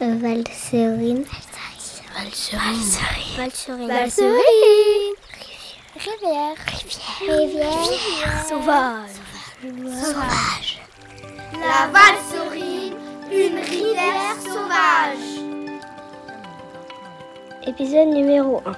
[0.00, 1.24] Valserine.
[2.14, 2.92] Valserine.
[3.36, 3.88] Valserine.
[3.88, 5.14] Valserine.
[5.96, 6.56] Rivière.
[7.20, 7.38] Rivière.
[7.38, 8.44] Rivière.
[8.48, 9.10] Sauvage.
[10.02, 10.80] Sauvage.
[11.52, 12.94] La Valserine,
[13.30, 15.42] une rivière sauvage.
[17.66, 18.72] Épisode numéro 1.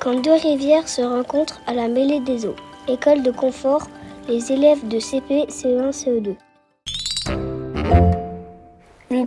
[0.00, 2.56] Quand deux rivières se rencontrent à la mêlée des eaux.
[2.88, 3.86] École de confort,
[4.28, 6.36] les élèves de CP, CE1, CE2.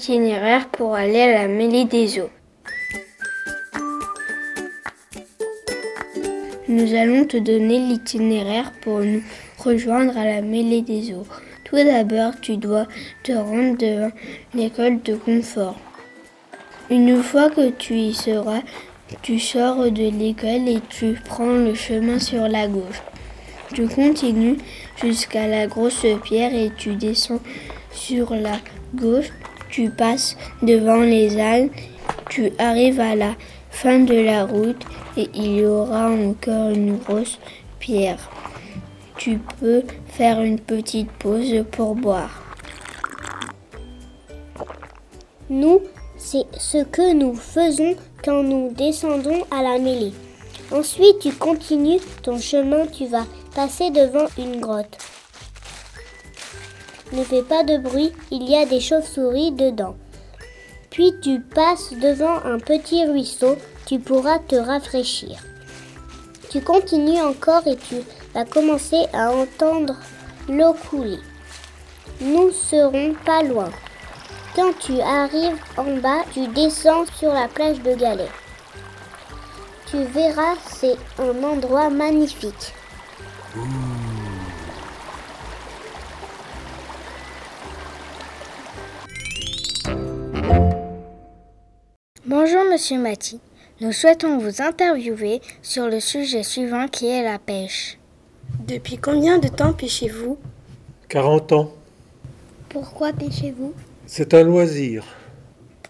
[0.00, 2.30] L'itinéraire pour aller à la mêlée des eaux.
[6.68, 9.22] Nous allons te donner l'itinéraire pour nous
[9.58, 11.26] rejoindre à la mêlée des eaux.
[11.64, 12.86] Tout d'abord, tu dois
[13.24, 14.10] te rendre devant
[14.54, 15.78] l'école de confort.
[16.88, 18.62] Une fois que tu y seras,
[19.20, 23.02] tu sors de l'école et tu prends le chemin sur la gauche.
[23.74, 24.56] Tu continues
[24.96, 27.40] jusqu'à la grosse pierre et tu descends
[27.92, 28.56] sur la
[28.94, 29.30] gauche.
[29.70, 31.70] Tu passes devant les ânes.
[32.28, 33.34] Tu arrives à la
[33.70, 34.84] fin de la route
[35.16, 37.38] et il y aura encore une grosse
[37.78, 38.30] pierre.
[39.16, 42.42] Tu peux faire une petite pause pour boire.
[45.48, 45.80] Nous,
[46.16, 50.12] c'est ce que nous faisons quand nous descendons à la mêlée.
[50.72, 54.98] Ensuite, tu continues ton chemin, tu vas passer devant une grotte.
[57.12, 59.96] Ne fais pas de bruit, il y a des chauves-souris dedans.
[60.90, 65.38] Puis tu passes devant un petit ruisseau, tu pourras te rafraîchir.
[66.50, 67.96] Tu continues encore et tu
[68.34, 69.96] vas commencer à entendre
[70.48, 71.18] l'eau couler.
[72.20, 73.70] Nous serons pas loin.
[74.54, 78.28] Quand tu arrives en bas, tu descends sur la plage de Galets.
[79.86, 82.74] Tu verras, c'est un endroit magnifique.
[92.42, 93.38] Bonjour Monsieur Mati.
[93.82, 97.98] Nous souhaitons vous interviewer sur le sujet suivant qui est la pêche.
[98.66, 100.38] Depuis combien de temps pêchez-vous?
[101.10, 101.74] 40 ans.
[102.70, 103.74] Pourquoi pêchez-vous?
[104.06, 105.04] C'est un loisir.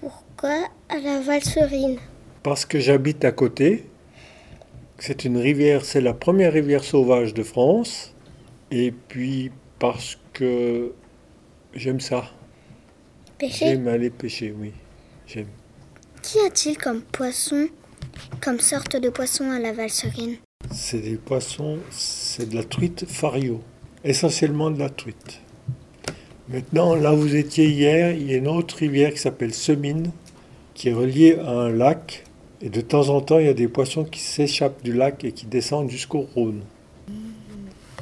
[0.00, 1.98] Pourquoi à la Valserine?
[2.42, 3.84] Parce que j'habite à côté.
[4.98, 8.14] C'est une rivière, c'est la première rivière sauvage de France.
[8.70, 10.94] Et puis parce que
[11.74, 12.24] j'aime ça.
[13.36, 13.66] Pêcher?
[13.66, 14.72] J'aime aller pêcher, oui.
[15.26, 15.48] J'aime.
[16.22, 17.68] Qu'y a-t-il comme poisson,
[18.40, 20.36] comme sorte de poisson à la Valserine
[20.70, 23.62] C'est des poissons, c'est de la truite fario.
[24.04, 25.40] Essentiellement de la truite.
[26.48, 30.10] Maintenant, là où vous étiez hier, il y a une autre rivière qui s'appelle Semine,
[30.74, 32.24] qui est reliée à un lac.
[32.60, 35.32] Et de temps en temps, il y a des poissons qui s'échappent du lac et
[35.32, 36.62] qui descendent jusqu'au Rhône.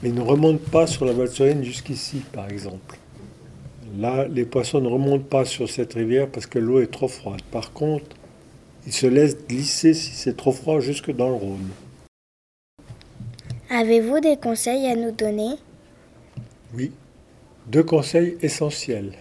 [0.03, 2.99] Mais ils ne remontent pas sur la Valserine jusqu'ici, par exemple.
[3.99, 7.41] Là, les poissons ne remontent pas sur cette rivière parce que l'eau est trop froide.
[7.51, 8.05] Par contre,
[8.87, 11.71] ils se laissent glisser si c'est trop froid jusque dans le Rhône.
[13.71, 15.55] Avez-vous des conseils à nous donner?
[16.75, 16.93] Oui.
[17.69, 19.13] Deux conseils essentiels.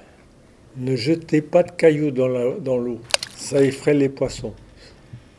[0.77, 2.99] Ne jetez pas de cailloux dans l'eau.
[3.37, 4.53] Ça effraie les poissons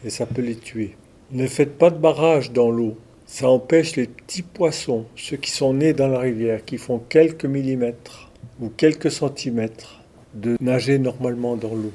[0.05, 0.97] et ça peut les tuer.
[1.31, 2.97] Ne faites pas de barrage dans l'eau.
[3.27, 7.45] Ça empêche les petits poissons, ceux qui sont nés dans la rivière, qui font quelques
[7.45, 8.31] millimètres
[8.61, 10.01] ou quelques centimètres,
[10.35, 11.93] de nager normalement dans l'eau.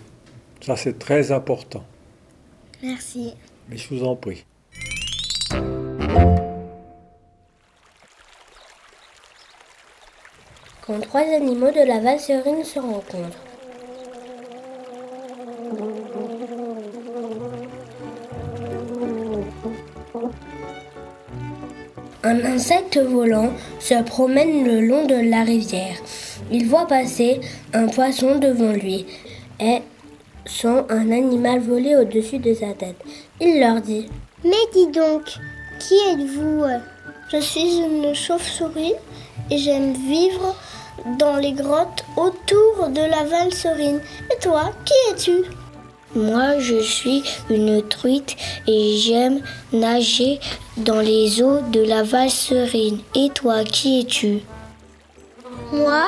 [0.61, 1.83] Ça, c'est très important.
[2.83, 3.33] Merci.
[3.69, 4.43] Mais je vous en prie.
[10.85, 13.37] Quand trois animaux de la Valserine se rencontrent.
[22.23, 25.97] Un insecte volant se promène le long de la rivière.
[26.51, 27.39] Il voit passer
[27.73, 29.05] un poisson devant lui
[29.59, 29.79] et
[30.45, 32.97] sent un animal voler au-dessus de sa tête.
[33.39, 34.07] Il leur dit
[34.43, 35.23] Mais dis donc,
[35.79, 36.65] qui êtes-vous?
[37.31, 38.93] Je suis une chauve-souris
[39.49, 40.55] et j'aime vivre
[41.17, 44.01] dans les grottes autour de la Valserine.
[44.31, 45.45] Et toi, qui es-tu?
[46.13, 48.35] Moi, je suis une truite
[48.67, 49.41] et j'aime
[49.71, 50.39] nager
[50.75, 52.99] dans les eaux de la Valserine.
[53.15, 54.39] Et toi, qui es-tu?
[55.71, 56.03] Moi,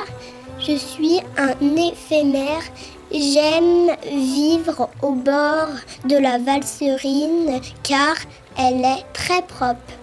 [0.66, 2.64] je suis un éphémère.
[3.12, 5.68] J'aime vivre au bord
[6.06, 8.16] de la Valserine car
[8.58, 9.94] elle est très propre.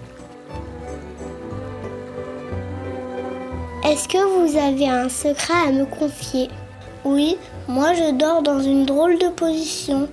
[3.85, 6.49] Est-ce que vous avez un secret à me confier?
[7.05, 7.37] Oui,
[7.67, 10.09] moi je dors dans une drôle de position,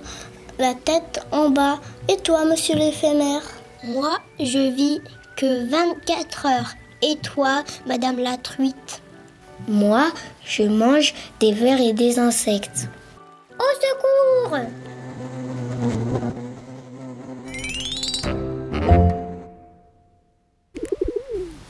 [0.58, 1.78] la tête en bas.
[2.08, 3.42] Et toi, monsieur l'éphémère?
[3.84, 5.00] Moi, je vis
[5.36, 6.74] que 24 heures.
[7.02, 9.02] Et toi, madame la truite?
[9.68, 10.10] Moi,
[10.46, 12.88] je mange des vers et des insectes.
[13.58, 14.58] Au secours.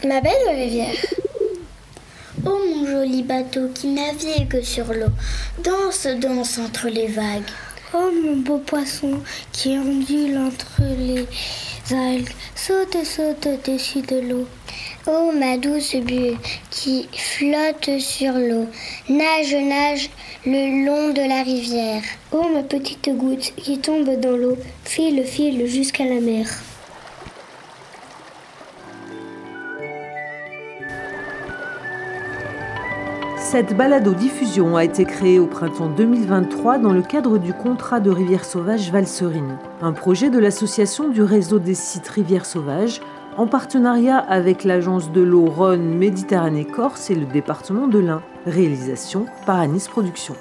[0.06, 0.94] Ma belle rivière.
[2.46, 5.10] Oh mon joli bateau qui navigue sur l'eau,
[5.64, 7.50] danse, danse entre les vagues.
[7.92, 11.26] Oh mon beau poisson qui ondule entre les
[11.90, 14.46] algues, saute, saute au-dessus de l'eau.
[15.10, 16.36] Oh ma douce bulle
[16.70, 18.66] qui flotte sur l'eau,
[19.08, 20.10] nage, nage
[20.44, 22.02] le long de la rivière.
[22.30, 26.46] Oh ma petite goutte qui tombe dans l'eau, file, file jusqu'à la mer.
[33.38, 38.44] Cette balado-diffusion a été créée au printemps 2023 dans le cadre du contrat de Rivière
[38.44, 43.00] Sauvage Valserine, un projet de l'association du réseau des sites Rivière Sauvage
[43.38, 48.20] en partenariat avec l'agence de l'eau Rhône Méditerranée Corse et le département de l'Ain.
[48.46, 50.34] Réalisation par Anis Productions.